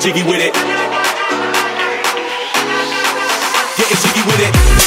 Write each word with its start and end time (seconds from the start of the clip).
jiggy 0.00 0.22
with 0.22 0.40
it. 0.40 1.09
With 4.26 4.40
it. 4.40 4.79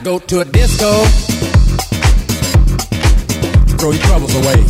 To 0.00 0.04
go 0.04 0.18
to 0.18 0.40
a 0.40 0.44
disco. 0.44 1.04
Throw 3.76 3.90
your 3.90 4.02
troubles 4.04 4.34
away. 4.34 4.64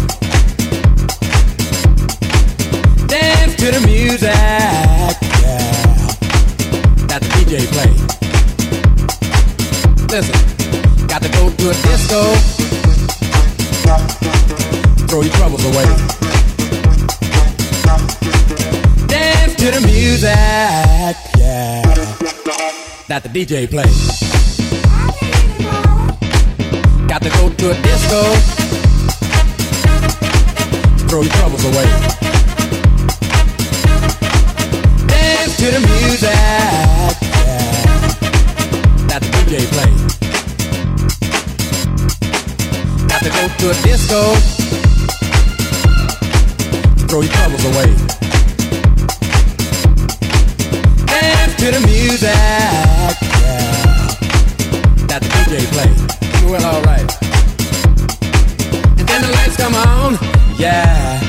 Dance 3.06 3.56
to 3.56 3.70
the 3.70 3.80
music. 3.86 4.30
Yeah. 5.42 5.72
That 7.06 7.20
the 7.22 7.28
DJ 7.36 7.66
play. 7.74 7.90
Listen. 10.08 10.36
Got 11.06 11.22
to 11.22 11.28
go 11.28 11.50
to 11.50 11.70
a 11.70 11.74
disco. 11.88 12.20
Throw 15.06 15.22
your 15.22 15.34
troubles 15.34 15.64
away. 15.64 15.88
Dance 19.06 19.54
to 19.56 19.70
the 19.70 19.80
music. 19.86 21.16
Yeah. 21.36 21.82
That 23.08 23.22
the 23.22 23.28
DJ 23.28 23.68
play. 23.68 24.39
Got 27.10 27.22
to 27.22 27.28
go 27.30 27.48
to 27.50 27.70
a 27.72 27.74
disco. 27.82 28.22
Throw 31.08 31.22
your 31.22 31.32
troubles 31.32 31.64
away. 31.64 31.86
Dance 35.08 35.56
to 35.56 35.66
the 35.72 35.80
music. 35.80 36.30
Yeah. 36.30 37.10
That 39.08 39.22
the 39.22 39.28
DJ 39.42 39.66
play. 39.74 39.90
Got 43.08 43.22
to 43.24 43.30
go 43.30 43.48
to 43.58 43.70
a 43.70 43.74
disco. 43.82 44.20
Throw 47.08 47.22
your 47.22 47.32
troubles 47.32 47.64
away. 47.64 47.90
Dance 51.06 51.54
to 51.56 51.72
the 51.72 51.80
music. 51.88 52.30
Yeah. 53.42 53.66
That 55.08 55.20
the 55.22 55.28
DJ 55.28 55.66
play. 55.72 56.19
Well, 56.50 56.74
alright. 56.74 57.22
And 58.98 59.08
then 59.08 59.22
the 59.22 59.30
lights 59.36 59.56
come 59.56 59.72
on. 59.72 60.18
Yeah. 60.58 61.20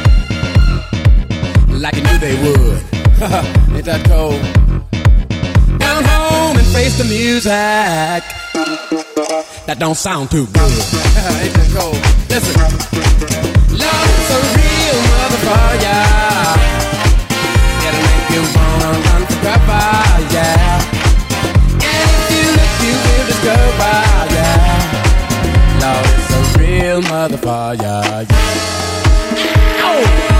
Like 1.68 1.96
I 1.96 2.02
knew 2.02 2.18
they 2.18 2.36
would. 2.42 2.82
Ain't 3.76 3.86
that 3.86 4.04
cold? 4.08 4.42
Down 5.78 6.04
home 6.04 6.58
and 6.58 6.68
face 6.74 6.98
the 6.98 7.04
music. 7.04 7.52
That 9.68 9.78
don't 9.78 9.94
sound 9.94 10.32
too 10.32 10.48
good. 10.48 10.56
Ain't 11.38 11.54
that 11.54 11.70
cold? 11.78 12.02
Listen. 12.28 12.58
Love's 13.78 14.30
a 14.32 14.42
real 14.58 14.98
motherfucker. 15.14 15.91
Real 26.92 27.02
motherfucker, 27.04 27.82
yeah. 27.82 28.26
Ow! 29.80 30.31